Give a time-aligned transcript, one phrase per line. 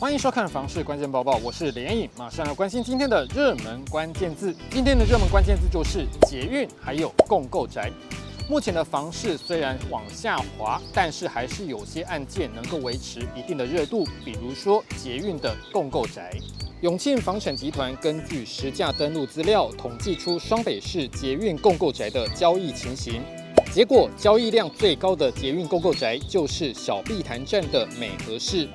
[0.00, 4.54] 欢迎收看《房市关键报报》，我是连颖，马上要关心今天的热门关键字。
[4.68, 7.90] 今天的热门关键字就是捷运，还有共购宅。
[8.50, 16.32] 目前的房市虽然往下滑，但是还是有些案件能够维持一定的热度，比如说捷运的共购宅。
[16.80, 23.22] 永庆房产集团根据实价登录资料统计出双北市捷运共购宅的交易情形，
[23.72, 28.68] 结果交易量最高的捷运共购宅就是小碧潭站的美和市。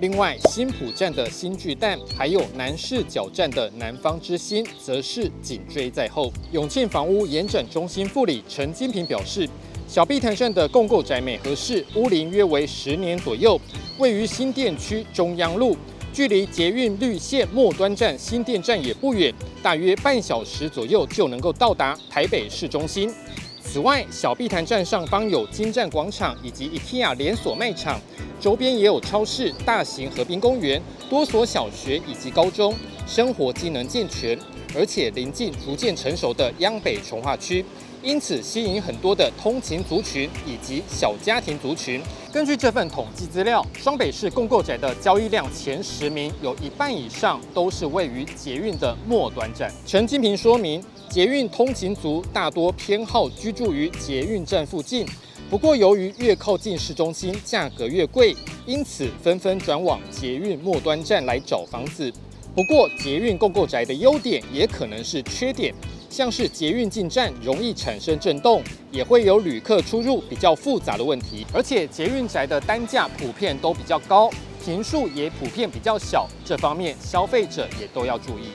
[0.00, 6.32] 另外，新埔站的新巨蛋，还有南势角站的南方之星，则是紧追在后。
[6.50, 9.48] 永庆房屋延展中心副理陈金平表示，
[9.86, 13.58] 小碧潭站的共购宅美和世屋龄约为十年左右，
[13.98, 15.76] 位于新店区中央路，
[16.12, 23.14] 距离捷运绿线末端站新店站也不远，大约半小时左右就能够到达台北市中心。
[23.62, 28.00] 此外，小碧潭站上方有金站广场以及 IKEA 连锁卖场。
[28.44, 30.78] 周边也有超市、大型河滨公园、
[31.08, 32.74] 多所小学以及高中，
[33.06, 34.38] 生活机能健全，
[34.76, 37.64] 而且临近逐渐成熟的央北重划区，
[38.02, 42.02] 因此吸引很多的通勤族群以及小家庭族群。
[42.30, 49.72] 根据这份统计资料，双北市共构宅的交易量前十名，有一半以上都是位于捷运的末端站。
[49.86, 55.06] 陈金平说明，捷运通勤族大多偏好居住于捷运站附近。
[55.54, 58.34] 不过，由于越靠近市中心，价格越贵，
[58.66, 62.12] 因此纷纷转往捷运末端站来找房子。
[62.56, 65.72] 不过，捷运共构宅的优点也可能是缺点，
[66.10, 71.46] 像是捷运进站容易产生震动，也会有旅客出入比较复杂的问题。
[71.54, 74.28] 而且，捷运宅的单价普遍都比较高，
[74.64, 78.48] 坪数也普遍比较小，这方面消费者也都要注意。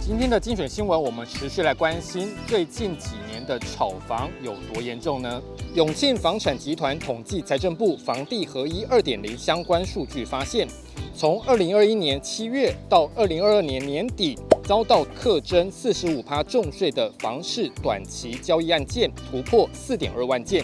[0.00, 3.10] 今天的精选新闻，我们持续来关心最近几
[3.48, 5.42] 的炒房有多严重呢？
[5.74, 10.68] 永庆房产集团统计财政部房地合一二点零相关数据发现，
[11.14, 20.62] 从二零二一年七月到二零二二年年底，遭到课征四十五趴重税的房市短期交易案件突破四点二万件，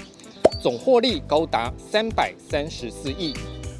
[0.60, 3.32] 总获利高达三百三十四亿。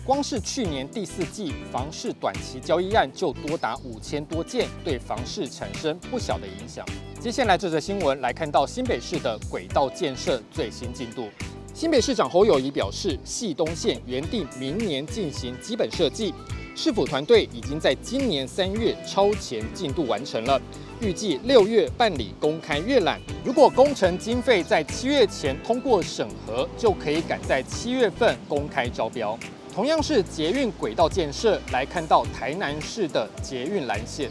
[0.07, 6.85] 光是去年第四季房市短期交易案就多达五千多件，对房市产生不小的影响。
[7.25, 11.31] 接下来这则新闻来看到新北市的轨道建设最新进度。
[11.73, 16.35] 新北市长侯友谊表示，汐东线原定明年进行基本设计，
[16.77, 20.61] 市府团队已经在今年三月超前进度完成了，
[21.01, 23.19] 预计六月办理公开阅览。
[23.43, 29.39] 如果工程经费在七月前通过审核，就可以赶在七月份公开招标。
[29.75, 34.31] 同样是捷运轨道建设，来看到台南市的捷运蓝线。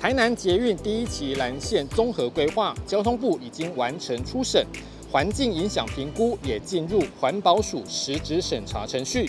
[0.00, 4.64] 台南捷运第一期蓝线综合规划，交通部已经完成初审，
[5.10, 9.28] 环境影响评估也进入环保署实质审查程序。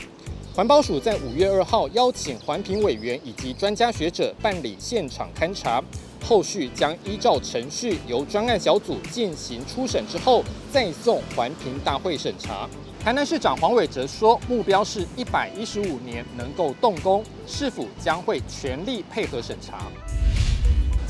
[0.54, 5.84] 环保署在五月二号邀请环评委员以及专家学者办理现场勘查，
[6.24, 12.70] 后续将依照程序由专案小组进行初审之后，再送环评大会审查。
[13.04, 19.88] 台南市长黄伟哲说，目标是一百一十五年能够动工，市府将会全力配合审查。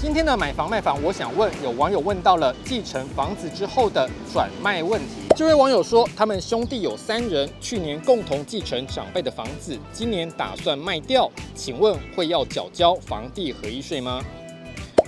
[0.01, 5.27] 今天的买房卖房，我想问，有网友问到了继承房子之后的转卖问题。
[5.35, 14.23] 这位网友说，他们兄弟有三人，去年共同继承长辈的房子，今年打算卖掉，请问会要缴交房地合一税吗？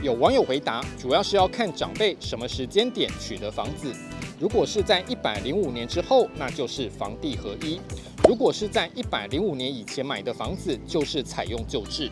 [0.03, 3.95] 有网友回答，主要是要看长辈什么时间点取得房子。
[4.41, 7.79] 如果是在一百零五年之后，那就是房地合一；
[8.27, 12.11] 如果是在一百零五年以前买的房子，就是采用旧制。